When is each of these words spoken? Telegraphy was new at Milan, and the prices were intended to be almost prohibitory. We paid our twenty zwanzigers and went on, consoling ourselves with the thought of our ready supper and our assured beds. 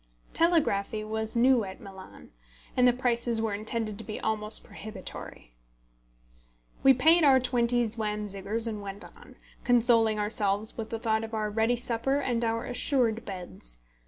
Telegraphy 0.33 1.03
was 1.03 1.35
new 1.35 1.63
at 1.63 1.79
Milan, 1.79 2.31
and 2.75 2.87
the 2.87 2.91
prices 2.91 3.39
were 3.39 3.53
intended 3.53 3.99
to 3.99 4.03
be 4.03 4.19
almost 4.19 4.63
prohibitory. 4.63 5.51
We 6.81 6.95
paid 6.95 7.23
our 7.23 7.39
twenty 7.39 7.85
zwanzigers 7.85 8.65
and 8.65 8.81
went 8.81 9.05
on, 9.05 9.35
consoling 9.63 10.17
ourselves 10.17 10.75
with 10.75 10.89
the 10.89 10.97
thought 10.97 11.23
of 11.23 11.35
our 11.35 11.51
ready 11.51 11.75
supper 11.75 12.19
and 12.19 12.43
our 12.43 12.65
assured 12.65 13.25
beds. 13.25 13.81